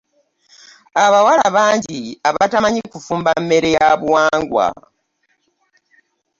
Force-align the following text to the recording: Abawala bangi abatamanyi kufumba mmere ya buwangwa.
Abawala 1.03 1.45
bangi 1.57 2.01
abatamanyi 2.29 2.81
kufumba 2.91 3.29
mmere 3.43 3.69
ya 3.77 3.89
buwangwa. 3.99 4.67